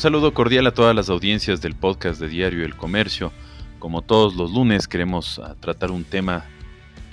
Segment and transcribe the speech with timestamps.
[0.00, 3.32] saludo cordial a todas las audiencias del podcast de Diario El Comercio.
[3.78, 6.46] Como todos los lunes queremos ah, tratar un tema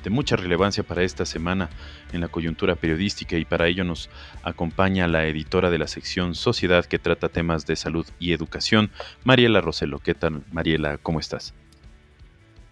[0.06, 1.70] de mucha relevancia para esta semana
[2.14, 4.10] en la coyuntura periodística y para ello nos
[4.42, 8.90] acompaña la editora de la sección Sociedad que trata temas de salud y educación,
[9.26, 10.00] Mariela Roselo.
[10.00, 10.98] ¿Qué tal, Mariela?
[10.98, 11.54] ¿Cómo estás?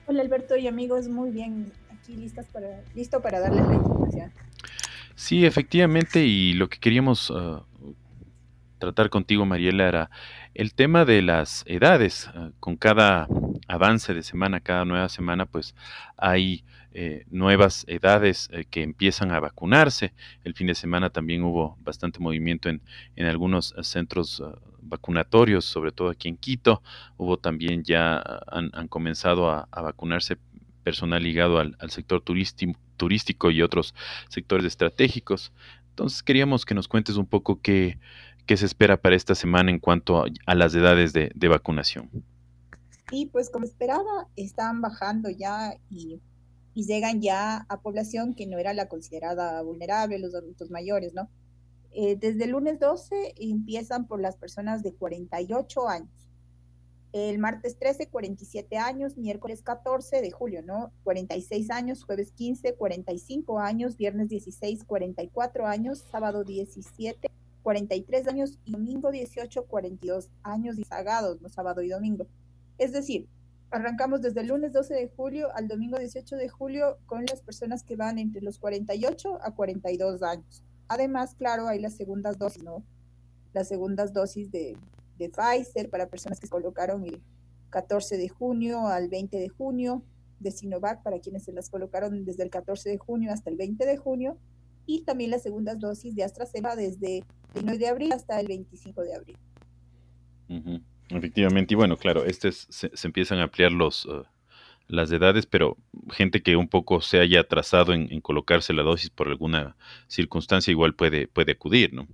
[0.07, 4.32] Hola Alberto y amigos, muy bien, aquí listas para, listo para darles la información.
[5.16, 7.63] Sí, efectivamente, y lo que queríamos ah,
[8.78, 10.10] tratar contigo, Mariela, era
[10.54, 12.29] el tema de las edades.
[12.33, 13.28] Ah, con cada
[13.68, 15.75] avance de semana, cada nueva semana, pues
[16.18, 16.64] hay
[16.97, 20.14] eh, nuevas edades eh, que empiezan a vacunarse.
[20.46, 22.82] El fin de semana también hubo bastante movimiento en,
[23.18, 26.82] en algunos eh, centros ah, vacunatorios, sobre todo aquí en Quito.
[27.18, 30.38] Hubo también ya, han, comenzado a, vacunarse
[30.83, 33.94] personal ligado al, sector turístico y otros
[34.30, 35.52] sectores estratégicos.
[35.89, 37.97] Entonces queríamos que nos cuentes un poco qué,
[38.45, 42.09] qué se espera para esta semana en cuanto a, las edades de, vacunación.
[43.09, 46.19] Sí, pues como esperaba, están bajando ya y,
[46.73, 51.29] llegan ya a población que no era la considerada vulnerable, los adultos mayores, ¿no?
[51.91, 56.09] Eh, desde el lunes 12 empiezan por las personas de 48 años.
[57.13, 60.91] El martes 13, 47 años, miércoles 14 de julio, ¿no?
[61.05, 67.30] 46 años, jueves 15, 45 años, viernes 16, 44 años, sábado 17,
[67.66, 72.27] 43 años y domingo 18, 42 años disagados, no sábado y domingo.
[72.77, 73.27] Es decir,
[73.71, 77.81] arrancamos desde el lunes 12 de julio al domingo 18 de julio con las personas
[77.81, 80.63] que van entre los 48 a 42 años.
[80.88, 82.83] Además, claro, hay las segundas dosis, ¿no?
[83.52, 84.77] Las segundas dosis de,
[85.17, 87.19] de Pfizer para personas que colocaron el
[87.71, 90.03] 14 de junio al 20 de junio,
[90.39, 93.88] de Sinovac para quienes se las colocaron desde el 14 de junio hasta el 20
[93.88, 94.38] de junio,
[94.86, 97.23] y también las segundas dosis de AstraZeneca desde
[97.56, 99.38] el 9 de abril hasta el 25 de abril.
[101.09, 104.23] Efectivamente, y bueno, claro, este se, empiezan a ampliar los, uh,
[104.88, 105.77] las edades, pero
[106.11, 109.76] gente que un poco se haya atrasado en, colocarse la dosis por alguna
[110.08, 112.08] circunstancia igual puede, puede acudir, ¿no?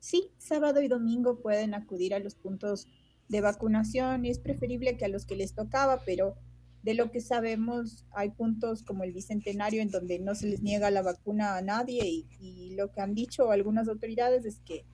[0.00, 2.88] Sí, sábado y domingo pueden acudir a los puntos
[3.28, 4.26] de vacunación.
[4.26, 6.36] Es preferible que a los que les tocaba, pero
[6.84, 10.90] de lo que sabemos, hay puntos como el Bicentenario en donde no se les niega
[10.90, 14.84] la vacuna a nadie y, lo que han dicho algunas autoridades es que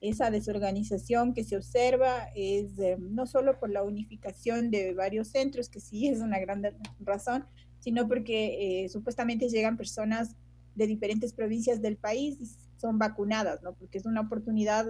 [0.00, 5.80] esa desorganización que se observa es no solo por la unificación de varios centros, que
[5.80, 6.62] sí es una gran
[7.00, 7.46] razón,
[7.80, 10.36] sino porque eh, supuestamente llegan personas
[10.74, 12.46] de diferentes provincias del país y
[12.78, 13.72] son vacunadas, ¿no?
[13.72, 14.86] Porque es una oportunidad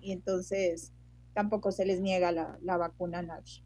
[0.00, 0.92] y entonces
[1.34, 3.62] tampoco se les niega la vacuna a nadie.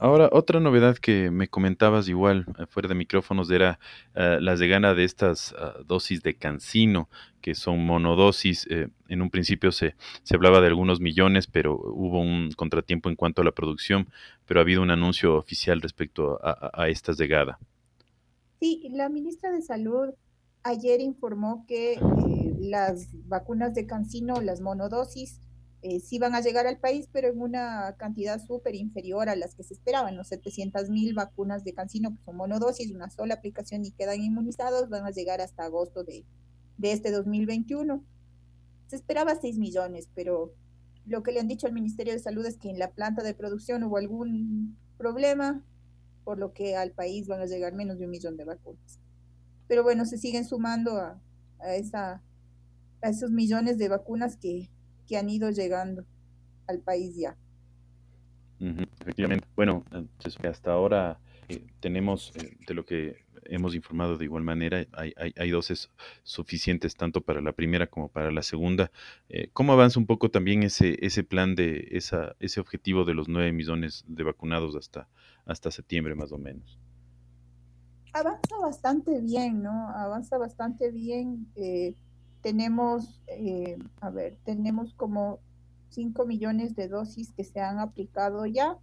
[0.00, 3.80] Ahora, otra novedad que me comentabas igual eh, fuera de micrófonos era
[4.14, 7.08] uh, la llegada de estas ah, dosis de cancino,
[7.40, 8.68] que son monodosis.
[8.70, 13.16] Eh, en un principio se, se hablaba de algunos millones, pero hubo un contratiempo en
[13.16, 14.08] cuanto a la producción,
[14.46, 17.58] pero ha habido un anuncio oficial respecto a, a esta llegada.
[18.60, 20.10] Sí, la ministra de Salud
[20.62, 21.98] ayer informó que
[22.60, 25.40] las vacunas de cancino, las monodosis,
[25.80, 29.54] eh, sí van a llegar al país, pero en una cantidad súper inferior a las
[29.54, 30.16] que se esperaban.
[30.16, 34.88] Los 700 mil vacunas de Cancino, que son monodosis, una sola aplicación y quedan inmunizados,
[34.88, 36.24] van a llegar hasta agosto de,
[36.78, 38.02] de este 2021.
[38.88, 40.52] Se esperaba 6 millones, pero
[41.06, 43.34] lo que le han dicho al Ministerio de Salud es que en la planta de
[43.34, 45.64] producción hubo algún problema,
[46.24, 48.98] por lo que al país van a llegar menos de un millón de vacunas.
[49.68, 51.20] Pero bueno, se siguen sumando a,
[51.60, 52.22] a, esa,
[53.00, 54.70] a esos millones de vacunas que,
[55.08, 56.04] que han ido llegando
[56.68, 57.36] al país ya.
[59.00, 59.46] efectivamente.
[59.56, 59.84] Bueno,
[60.44, 65.50] hasta ahora eh, tenemos, eh, de lo que hemos informado de igual manera, hay, hay,
[65.50, 65.90] dosis
[66.22, 68.90] suficientes tanto para la primera como para la segunda.
[69.30, 73.28] Eh, ¿Cómo avanza un poco también ese, ese plan de esa, ese objetivo de los
[73.28, 75.08] 9 millones de vacunados hasta,
[75.46, 76.78] hasta septiembre más o menos?
[78.12, 79.88] Avanza bastante bien, ¿no?
[79.90, 81.46] Avanza bastante bien
[82.42, 85.40] tenemos, eh, a ver, tenemos como
[85.90, 88.78] 5 millones de dosis que se han aplicado ya.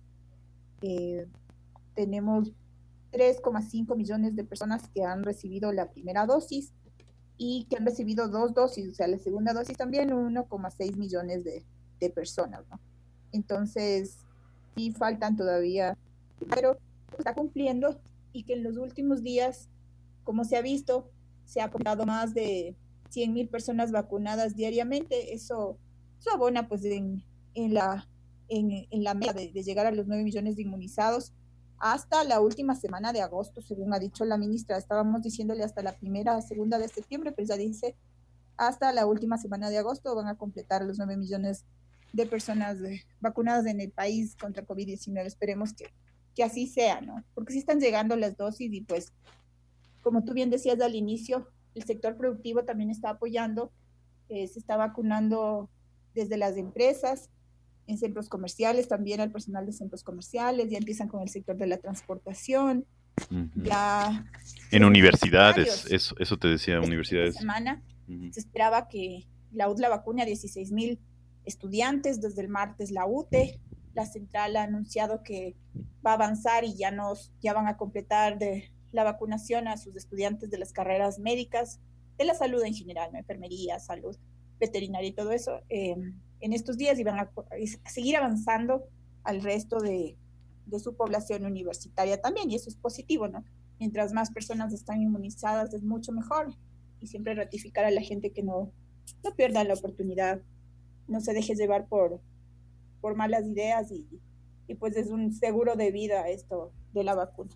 [0.82, 1.28] Eh,
[1.94, 2.52] tenemos
[3.12, 6.74] 3,5 millones de personas que han recibido la primera dosis
[7.38, 11.64] y que han recibido dos dosis, o sea, la segunda dosis también 1,6 millones de,
[12.00, 12.80] de, personas, ¿no?
[13.32, 14.20] Entonces,
[14.76, 15.98] sí faltan todavía,
[16.50, 16.78] pero
[17.18, 18.00] está cumpliendo
[18.32, 19.70] y que en los últimos días,
[20.24, 21.10] como se ha visto,
[21.46, 22.76] se ha aportado más de
[23.10, 25.78] 100 mil personas vacunadas diariamente, eso,
[26.20, 27.24] eso abona pues en,
[27.54, 28.08] en la,
[28.50, 31.34] en, en, la meta de, llegar a los 9 millones de inmunizados
[31.78, 34.78] hasta la última semana de agosto, según ha dicho la ministra.
[34.78, 37.96] Estábamos diciéndole hasta la primera, segunda de septiembre, pero ya dice
[38.58, 41.66] hasta la última semana de agosto van a completar los 9 millones
[42.14, 42.78] de personas
[43.20, 45.26] vacunadas en el país contra COVID-19.
[45.26, 45.88] Esperemos que,
[46.34, 47.24] que así sea, ¿no?
[47.34, 49.12] Porque sí están llegando las dosis y pues,
[50.02, 53.72] como tú bien decías al inicio, el sector productivo también está apoyando,
[54.30, 55.70] eh, se está vacunando
[56.14, 57.30] desde las empresas,
[57.88, 61.68] en centros comerciales, también al personal de centros comerciales, ya empiezan con el sector de
[61.68, 62.86] la transportación,
[63.56, 64.26] ya...
[64.72, 67.36] En universidades, eso, eso te decía, universidades.
[67.36, 67.82] semana
[68.32, 71.00] se esperaba que la UDLA vacune a 16 mil
[71.46, 73.60] estudiantes, desde el martes la UTE,
[73.94, 75.56] la central ha anunciado que
[76.06, 79.96] va a avanzar y ya, nos, ya van a completar de la vacunación a sus
[79.96, 81.80] estudiantes de las carreras médicas,
[82.18, 84.16] de la salud en general, enfermería, salud
[84.58, 87.30] veterinaria y todo eso, em, en estos días y van a,
[87.90, 88.86] seguir avanzando
[89.24, 90.18] al resto de,
[90.66, 93.44] de, su población universitaria también, y eso es positivo, ¿no?
[93.80, 96.56] Mientras más personas están inmunizadas es mucho mejor,
[97.02, 98.72] y siempre ratificar a la gente que no,
[99.24, 100.40] no pierda la oportunidad,
[101.10, 102.22] no se deje llevar por,
[103.02, 104.08] por malas ideas y,
[104.68, 107.52] y pues es un seguro de vida esto de la vacuna.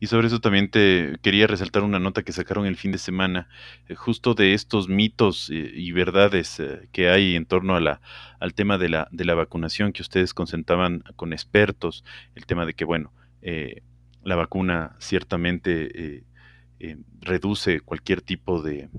[0.00, 3.48] Y sobre eso también te quería resaltar una nota que sacaron el fin de semana,
[3.88, 8.00] eh, justo de estos mitos eh, y verdades eh, que hay en torno a la,
[8.38, 12.04] al tema de la, de la vacunación que ustedes concentraban con expertos,
[12.34, 13.12] el tema de que, bueno,
[14.24, 16.24] la vacuna ciertamente
[17.20, 18.90] reduce cualquier tipo de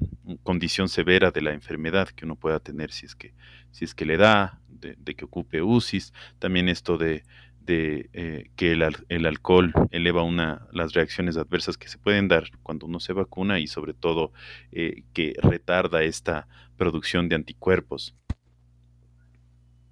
[0.44, 3.34] condición severa de la enfermedad que uno pueda tener si es que,
[3.72, 7.24] si es que le da, de, de que ocupe UCIs, también esto de
[7.72, 13.00] eh, que el, alcohol eleva una, las reacciones adversas que se pueden dar cuando uno
[13.00, 14.32] se vacuna y sobre todo
[14.72, 18.16] eh, que retarda esta producción de anticuerpos.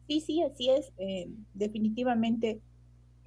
[0.07, 0.91] Sí, sí, así es.
[0.97, 2.61] Eh, definitivamente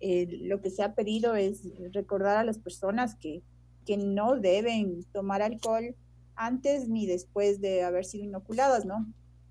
[0.00, 3.42] lo que se ha pedido es recordar a las personas que,
[3.84, 5.94] que no deben tomar alcohol
[6.36, 9.06] antes ni después de haber sido inoculadas, ¿no?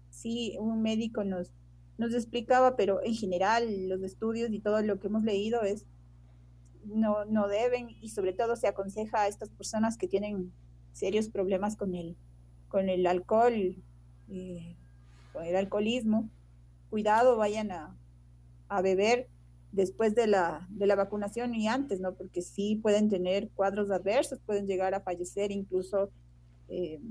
[0.10, 1.52] Sí, un médico nos,
[2.00, 5.86] nos explicaba, pero en general los estudios y todo lo que hemos leído es
[6.86, 10.51] no, no deben y sobre todo se aconseja a estas personas que tienen
[10.94, 12.16] serios problemas con el,
[12.69, 13.75] con el alcohol,
[14.30, 14.75] eh,
[15.34, 16.30] con el alcoholismo,
[16.90, 17.96] cuidado, vayan a,
[18.69, 19.28] a beber
[19.74, 22.16] después de la, de la vacunación y antes, ¿no?
[22.16, 26.10] Porque sí pueden tener cuadros adversos, pueden llegar a fallecer incluso
[26.69, 27.02] eh,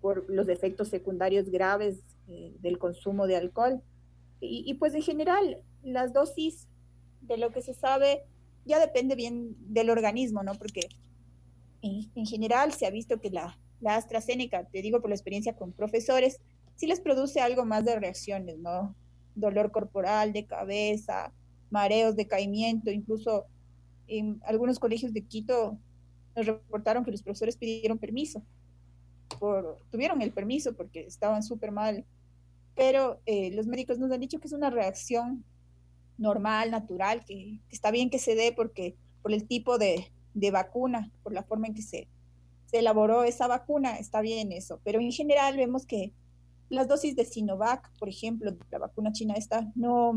[0.00, 1.98] por los efectos secundarios graves
[2.28, 3.82] eh, del consumo de alcohol.
[4.40, 6.66] Y, pues en general, las dosis
[7.20, 8.24] de lo que se sabe
[8.64, 10.54] ya depende bien del organismo, ¿no?
[10.54, 10.88] Porque
[11.82, 15.72] en, general se ha visto que la, la, AstraZeneca, te digo por la experiencia con
[15.72, 16.40] profesores,
[16.76, 18.94] sí les produce algo más de reacciones, ¿no?
[19.34, 21.32] Dolor corporal, de cabeza,
[21.70, 23.46] mareos, decaimiento, incluso
[24.08, 25.78] en algunos colegios de Quito
[26.36, 28.42] nos reportaron que los profesores pidieron permiso,
[29.38, 32.04] por, tuvieron el permiso porque estaban súper mal
[32.74, 35.44] pero eh, los médicos nos han dicho que es una reacción
[36.18, 41.10] normal, natural, que, está bien que se dé porque por el tipo de, de, vacuna,
[41.22, 42.08] por la forma en que se,
[42.66, 44.80] se elaboró esa vacuna, está bien eso.
[44.84, 46.12] Pero en general vemos que
[46.68, 50.12] las dosis de Sinovac, por ejemplo, la vacuna china esta, no,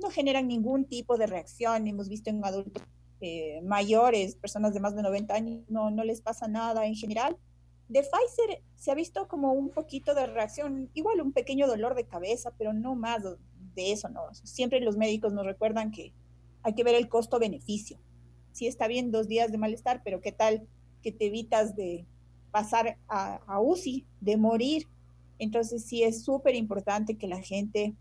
[0.00, 1.86] no generan ningún tipo de reacción.
[1.86, 2.82] Hemos visto en adultos
[3.20, 7.36] eh, mayores, personas de más de 90 años, no, no les pasa nada en general.
[7.88, 12.04] De Pfizer se ha visto como un poquito de reacción, igual un pequeño dolor de
[12.04, 14.22] cabeza, pero no más de eso, ¿no?
[14.34, 16.12] Siempre los médicos nos recuerdan que
[16.62, 17.98] hay que ver el costo-beneficio.
[18.50, 20.66] Sí está bien dos días de malestar, pero ¿qué tal
[21.02, 22.06] que te evitas de
[22.50, 24.88] pasar a, UCI, de morir?
[25.38, 27.94] Entonces sí es súper importante que la gente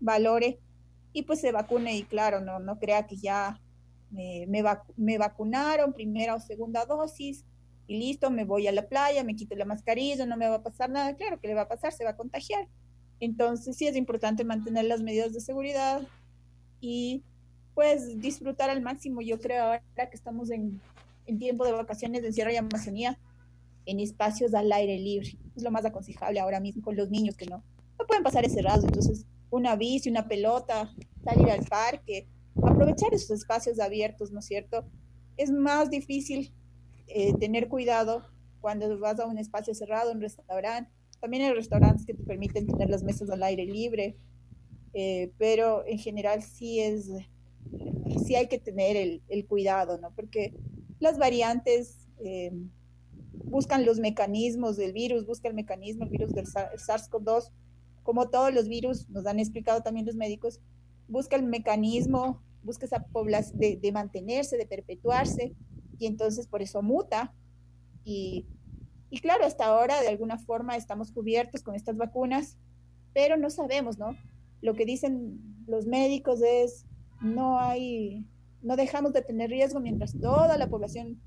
[0.00, 0.60] valore
[1.12, 3.60] y pues se vacune y claro, no, no crea que ya
[4.10, 4.46] me,
[4.96, 7.44] me vacunaron primera o segunda dosis,
[7.86, 10.62] y listo, me voy a la playa, me quito la mascarilla, no me va a
[10.62, 12.68] pasar nada, claro que le va a pasar, se va a contagiar.
[13.20, 16.02] Entonces sí es importante mantener las medidas de seguridad
[16.80, 17.22] y
[17.74, 19.20] pues disfrutar al máximo.
[19.20, 20.80] Yo creo ahora que estamos en,
[21.26, 23.18] en tiempo de vacaciones de Sierra y Amazonía,
[23.86, 25.38] en espacios al aire libre.
[25.54, 27.62] Es lo más aconsejable ahora mismo con los niños que no,
[27.98, 28.84] no pueden pasar encerrados.
[28.84, 30.92] Entonces, una bici, una pelota,
[31.24, 34.84] salir al parque, aprovechar esos espacios abiertos, ¿no es cierto?
[35.36, 36.52] Es más difícil
[37.08, 38.24] eh, tener cuidado
[38.60, 40.90] cuando vas a un espacio cerrado, un restaurante.
[41.20, 44.16] También hay restaurantes que te permiten tener las mesas al aire libre,
[44.92, 47.10] eh, pero en general sí es,
[48.24, 50.12] sí hay que tener el, el cuidado, ¿no?
[50.14, 50.54] Porque
[50.98, 52.52] las variantes eh,
[53.44, 57.50] buscan los mecanismos del virus, busca el mecanismo, el virus del SARS-CoV-2,
[58.02, 60.60] como todos los virus, nos han explicado también los médicos,
[61.08, 65.54] busca el mecanismo, busca esa población de, de mantenerse, de perpetuarse,
[65.98, 67.34] y entonces por eso muta.
[68.04, 68.46] Y,
[69.10, 72.56] y claro, hasta ahora de alguna forma estamos cubiertos con estas vacunas,
[73.12, 74.16] pero no sabemos, ¿no?
[74.60, 76.86] lo que dicen los médicos es,
[77.20, 78.26] no hay,
[78.62, 81.20] no dejamos de tener riesgo mientras toda la población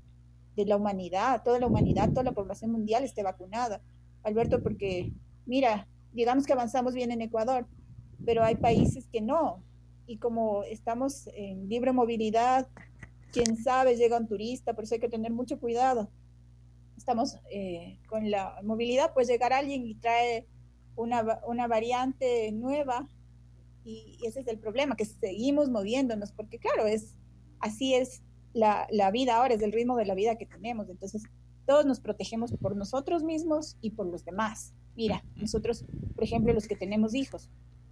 [0.56, 3.82] de la humanidad, toda la humanidad, toda la población mundial esté vacunada.
[4.22, 5.12] Alberto, porque
[5.46, 7.66] mira, digamos que avanzamos bien en Ecuador,
[8.24, 9.62] pero hay países que no.
[10.06, 12.68] Y como estamos en libre movilidad,
[13.32, 16.10] quién sabe, llega un turista, por eso hay que tener mucho cuidado.
[16.96, 20.46] Estamos eh, con la movilidad, pues llegar alguien y trae
[20.96, 23.08] una, una variante nueva
[23.84, 27.14] y, ese es el problema, que seguimos moviéndonos, porque claro, es
[27.60, 28.22] así es
[28.52, 30.88] la, la vida ahora, es el ritmo de la vida que tenemos.
[30.88, 31.22] Entonces,
[31.66, 34.74] todos nos protegemos por nosotros mismos y por los demás.
[34.96, 35.84] Mira, nosotros,
[36.14, 37.48] por ejemplo, los que tenemos hijos,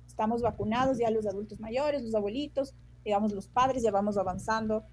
[0.07, 4.85] estamos vacunados ya los adultos mayores, los abuelitos, digamos los padres ya vamos avanzando,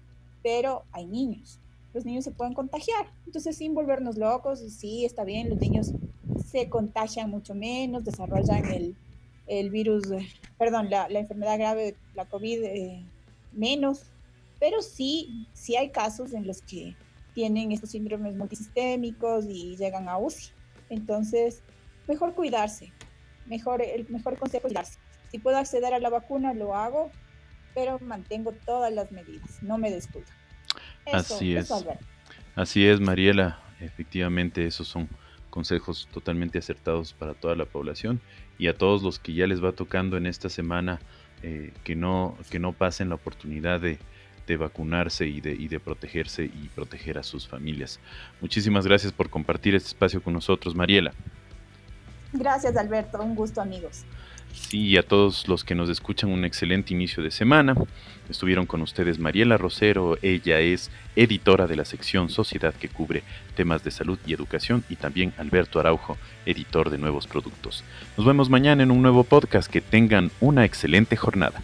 [0.46, 1.58] pero hay niños.
[1.92, 3.12] Los niños se pueden contagiar.
[3.26, 5.90] Entonces, sin volvernos locos, sí, está bien, los niños
[6.48, 8.94] se contagian mucho menos, desarrollan el,
[9.48, 10.04] el virus,
[10.56, 13.04] perdón, la, la, enfermedad grave, la COVID, eh,
[13.50, 14.04] menos,
[14.60, 16.94] pero sí, sí hay casos en los que
[17.34, 20.50] tienen estos síndromes multisistémicos y llegan a UCI.
[20.90, 21.64] Entonces,
[22.06, 22.92] mejor cuidarse,
[23.46, 24.98] mejor, el mejor consejo es cuidarse.
[25.32, 27.10] Si puedo acceder a la vacuna, lo hago,
[27.76, 30.26] pero mantengo todas las medidas, no me descuido.
[31.12, 31.70] Así es.
[32.54, 33.60] Así es, Mariela.
[33.80, 35.10] Efectivamente, esos son
[35.50, 38.20] consejos totalmente acertados para toda la población
[38.58, 41.00] y a todos los que ya les va tocando en esta semana
[41.42, 43.98] eh, que, no, que no pasen la oportunidad de,
[44.46, 48.00] de vacunarse y de, y de protegerse y proteger a sus familias.
[48.40, 51.12] Muchísimas gracias por compartir este espacio con nosotros, Mariela.
[52.32, 53.22] Gracias, Alberto.
[53.22, 54.06] Un gusto, amigos.
[54.56, 57.74] Sí, y a todos los que nos escuchan, un excelente inicio de semana.
[58.28, 63.22] Estuvieron con ustedes Mariela Rosero, ella es editora de la sección Sociedad que cubre
[63.54, 67.84] temas de salud y educación, y también Alberto Araujo, editor de nuevos productos.
[68.16, 69.70] Nos vemos mañana en un nuevo podcast.
[69.70, 71.62] Que tengan una excelente jornada.